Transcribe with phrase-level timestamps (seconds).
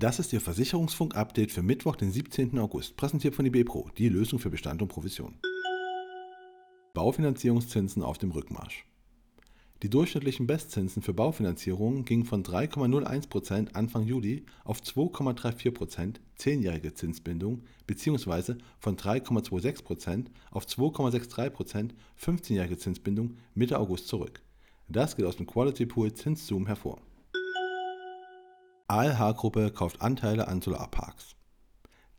[0.00, 2.58] Das ist Ihr Versicherungsfunk-Update für Mittwoch, den 17.
[2.58, 5.38] August, präsentiert von IBPRO, die Lösung für Bestand und Provision.
[6.94, 8.86] Baufinanzierungszinsen auf dem Rückmarsch.
[9.82, 18.56] Die durchschnittlichen Bestzinsen für Baufinanzierungen gingen von 3,01% Anfang Juli auf 2,34% zehnjährige Zinsbindung bzw.
[18.78, 24.42] von 3,26% auf 2,63% 15-jährige Zinsbindung Mitte August zurück.
[24.88, 27.00] Das geht aus dem Quality Pool Zinszoom hervor.
[28.88, 31.36] ALH-Gruppe kauft Anteile an Solarparks.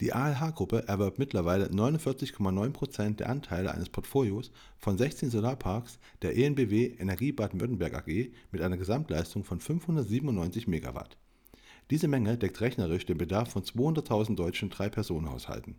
[0.00, 7.32] Die ALH-Gruppe erwarb mittlerweile 49,9% der Anteile eines Portfolios von 16 Solarparks der EnBW Energie
[7.32, 11.16] Baden-Württemberg AG mit einer Gesamtleistung von 597 Megawatt.
[11.90, 15.76] Diese Menge deckt rechnerisch den Bedarf von 200.000 deutschen Drei-Personen-Haushalten.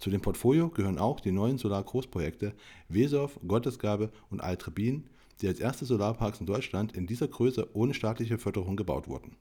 [0.00, 2.54] Zu dem Portfolio gehören auch die neuen Solar-Großprojekte
[2.88, 5.08] Wesow, Gottesgabe und Altrebin,
[5.40, 9.36] die als erste Solarparks in Deutschland in dieser Größe ohne staatliche Förderung gebaut wurden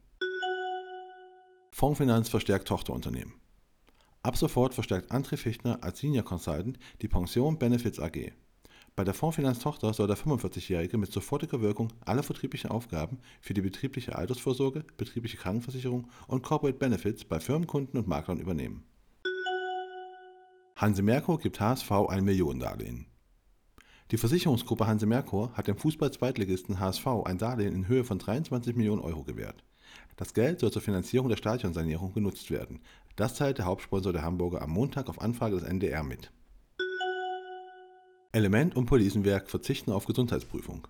[1.82, 3.41] Fondsfinanz verstärkt Tochterunternehmen.
[4.24, 8.32] Ab sofort verstärkt André Fichtner als Senior Consultant die Pension Benefits AG.
[8.96, 14.16] Bei der Fondsfinanz-Tochter soll der 45-Jährige mit sofortiger Wirkung alle vertrieblichen Aufgaben für die betriebliche
[14.16, 18.84] Altersvorsorge, betriebliche Krankenversicherung und Corporate Benefits bei Firmenkunden und Maklern übernehmen.
[20.76, 23.08] Hanse Merkur gibt HSV ein Millionendarlehen.
[24.12, 29.02] Die Versicherungsgruppe Hanse Merkur hat dem Fußball-Zweitligisten HSV ein Darlehen in Höhe von 23 Millionen
[29.02, 29.64] Euro gewährt.
[30.16, 32.80] Das Geld soll zur Finanzierung der Stadionsanierung genutzt werden.
[33.16, 36.32] Das teilt der Hauptsponsor der Hamburger am Montag auf Anfrage des NDR mit.
[38.32, 40.88] Element und Polisenwerk verzichten auf Gesundheitsprüfung.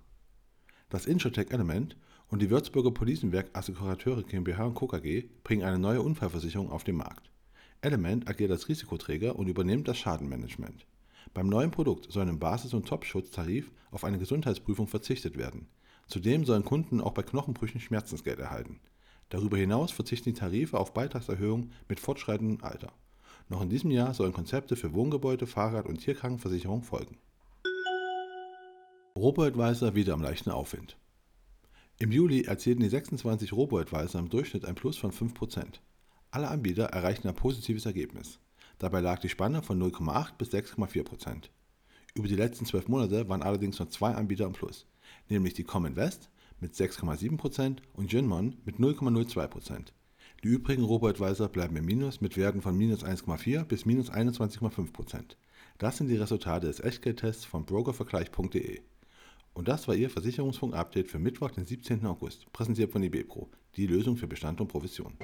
[0.89, 1.95] Das Insurtech Element
[2.29, 4.87] und die Würzburger Polisenwerk Assekurateure GmbH und Co.
[4.87, 7.31] KG bringen eine neue Unfallversicherung auf den Markt.
[7.81, 10.85] Element agiert als Risikoträger und übernimmt das Schadenmanagement.
[11.33, 15.67] Beim neuen Produkt sollen im Basis- und Topschutztarif auf eine Gesundheitsprüfung verzichtet werden.
[16.07, 18.79] Zudem sollen Kunden auch bei Knochenbrüchen Schmerzensgeld erhalten.
[19.31, 22.91] Darüber hinaus verzichten die Tarife auf Beitragserhöhungen mit fortschreitendem Alter.
[23.47, 27.17] Noch in diesem Jahr sollen Konzepte für Wohngebäude, Fahrrad- und Tierkrankenversicherung folgen.
[29.15, 30.97] Robo-Advisor wieder am leichten Aufwind.
[31.97, 35.79] Im Juli erzielten die 26 Robo-Advisor im Durchschnitt ein Plus von 5%.
[36.31, 38.39] Alle Anbieter erreichten ein positives Ergebnis.
[38.79, 41.49] Dabei lag die Spanne von 0,8 bis 6,4%.
[42.15, 44.87] Über die letzten 12 Monate waren allerdings nur zwei Anbieter im Plus,
[45.29, 46.29] nämlich die Commonvest
[46.61, 49.87] mit 6,7% und Genmon mit 0,02%.
[50.43, 55.35] Die übrigen Robo-Advisor bleiben im Minus mit Werten von minus 1,4 bis minus 21,5%.
[55.77, 58.81] Das sind die Resultate des Echtgeldtests von brokervergleich.de.
[59.53, 62.05] Und das war Ihr Versicherungsfunk-Update für Mittwoch, den 17.
[62.05, 65.17] August, präsentiert von IBPRO, die Lösung für Bestand und Provision.